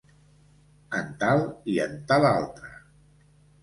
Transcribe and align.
En 1.01 1.13
tal 1.25 1.45
i 1.77 1.79
en 1.87 1.95
tal 2.09 2.29
altre. 2.35 2.77